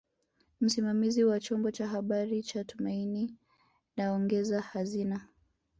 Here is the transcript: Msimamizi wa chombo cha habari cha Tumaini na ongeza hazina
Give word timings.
Msimamizi 0.61 1.23
wa 1.23 1.39
chombo 1.39 1.71
cha 1.71 1.87
habari 1.87 2.43
cha 2.43 2.63
Tumaini 2.63 3.33
na 3.97 4.11
ongeza 4.13 4.61
hazina 4.61 5.27